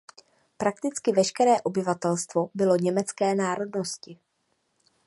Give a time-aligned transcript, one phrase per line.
[0.57, 4.17] Prakticky veškeré obyvatelstvo bylo německé národnosti.